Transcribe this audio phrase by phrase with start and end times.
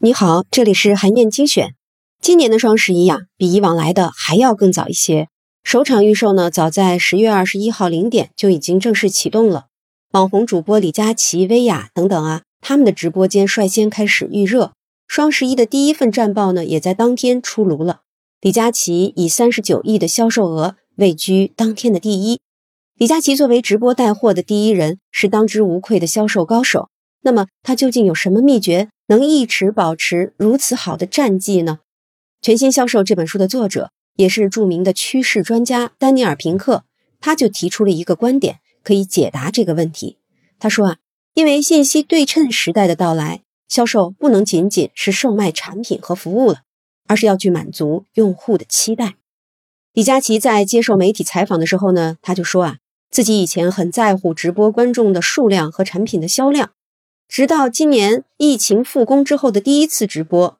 [0.00, 1.74] 你好，这里是韩燕精选。
[2.20, 5.28] 今年的双十一呀，比以往来的还要更早一些。
[5.64, 9.66] 首场预售呢，早在十月二十一号零点就已经正式启动了。
[10.12, 14.72] 网红主播李佳琦、薇娅等等啊，他们的直播间率先开始预热。
[15.08, 18.02] 双十一的第一份战报呢，也在当天出炉了。
[18.40, 22.40] 李佳琦以三十九亿的销售额位居当天的第一。
[22.96, 26.88] 李佳琦作为直播带货的第一人，是当之无愧的销售高手。
[27.22, 28.88] 那么他究竟有什么秘诀？
[29.10, 31.78] 能一直保持如此好的战绩呢？
[32.42, 36.84] 全新销售这本书的作者也是著名的趋势专家丹尼尔·平克，
[37.18, 40.18] 他就提出了一个观点，可以解答这个问题。
[40.58, 40.96] 他说啊，
[41.32, 46.60] 因为信息对称时代的到来，销售不能仅仅是售卖产品和服务了，
[47.06, 49.14] 而是要去满足用户的期待。
[49.94, 52.76] 李佳琦在接受媒体采访的时候呢，他就说啊，
[53.10, 56.72] 自己以前很在乎直播观众的数量和产品的销量。
[57.28, 60.58] 直到今年疫情复工之后的第一次直播，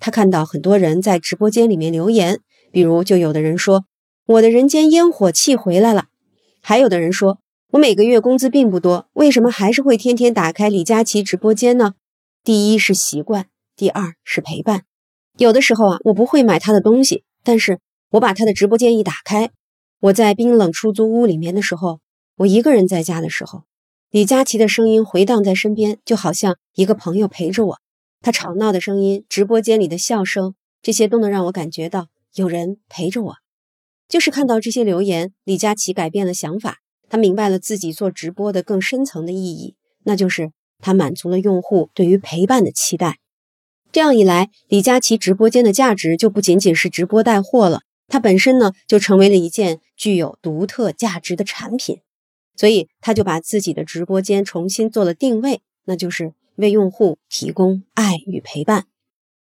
[0.00, 2.40] 他看到很多人在直播间里面留言，
[2.72, 3.84] 比如就有的人说
[4.26, 6.06] 我的人间烟火气回来了，
[6.60, 7.38] 还有的人说
[7.70, 11.94] 我每个月工资并不多，为什么还是会天天打开李佳琦直播间呢？
[12.42, 14.82] 第一是习惯，第二是陪伴。
[15.38, 17.78] 有的时候啊，我不会买他的东西，但是
[18.10, 19.50] 我把他的直播间一打开，
[20.00, 22.00] 我在冰冷出租屋里面的时候，
[22.38, 23.62] 我一个人在家的时候。
[24.10, 27.78] 李佳琦的声音回荡在身边，就好像一个朋友陪着我。
[28.20, 33.36] 他吵闹的声音，直播间里的笑声，这些都能让我感觉到有人陪着我。
[34.08, 40.50] 就是看到这些留言，李佳琦改变了想法，他明白了自己做直播的更深层的意义，那就是
[40.80, 43.18] 他满足了用户对于陪伴的期待。
[43.92, 52.00] 这样一来，李佳琦直播间的价值就不仅仅是直播带货了，它本身呢就成为了一件具有独特价值的产品。
[52.60, 58.84] 所以他就把自己的直播间重新做了定位，那就是为用户提供爱与陪伴。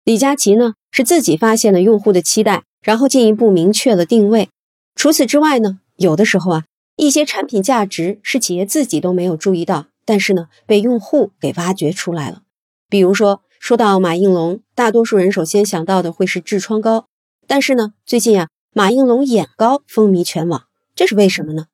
[0.04, 4.50] 李佳琦呢是自己发现了用户的期待，然后进一步明确了定位。
[4.96, 6.66] 除此之外呢，有的时候啊，
[6.98, 12.42] 一些产品价值是企业自己都没有注意到，但是呢被用户给挖掘出来了。
[12.90, 17.08] 比如说说到马应龙，大多数人首先想到的会是痔疮膏，
[17.48, 21.68] 但是呢最近啊马应龙眼膏风靡全网，这是为什么呢？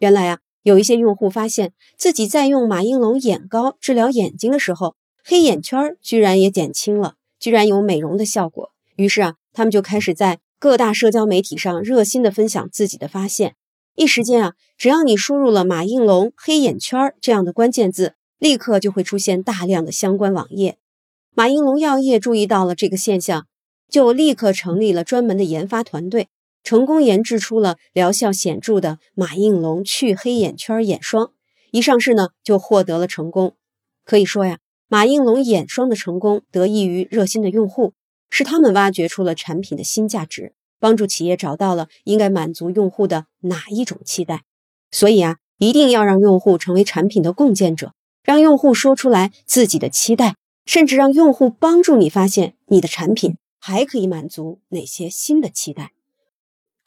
[0.00, 0.40] 原来啊。
[0.68, 8.70] 有一些用户发现自己在用马应龙眼膏治疗眼睛的时候，黑眼圈居然也减轻了，居然有美容的效果。
[8.96, 13.54] 于是啊，他们就开始在各大社交媒体上热心的分享自己的发现。
[13.94, 20.76] 一时间啊，只要你输入了马应龙黑眼圈这样的关键字，立刻就会出现大量的相关网页。
[21.34, 23.46] 马应龙药业注意到了这个现象，
[23.88, 26.28] 就立刻成立了专门的研发团队。
[26.68, 31.32] 成功研制出了疗效显著的马应龙去黑眼圈眼霜，
[31.70, 33.54] 一上市呢就获得了成功。
[34.04, 37.94] 可以说呀，马应龙眼霜的成功得益于热心的用户，
[38.28, 44.42] 是他们挖掘出了产品的新价值，帮助企业找到了应该满足用户的哪一种期待。
[44.90, 50.34] 所以啊，一定要让用户成为产品的共建者，让用户说出来自己的期待，
[50.66, 55.92] 甚至让用户帮助你发现你的产品还可以满足哪些新的期待。